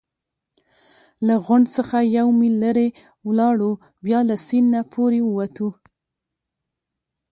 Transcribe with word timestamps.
له 1.27 1.35
غونډ 1.45 1.65
څخه 1.77 1.97
یو 2.17 2.27
میل 2.39 2.55
لرې 2.63 2.87
ولاړو، 3.27 3.71
بیا 4.05 4.19
له 4.29 4.35
سیند 4.47 4.67
نه 4.75 4.81
پورې 4.93 5.19
ووتو. 5.23 5.69